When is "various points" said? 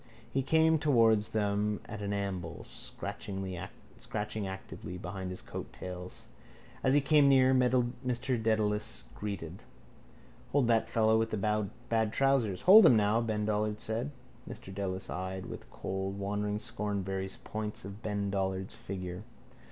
17.03-17.85